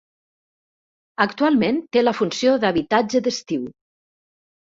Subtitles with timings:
[1.25, 3.67] Actualment té la funció d'habitatge d'estiu.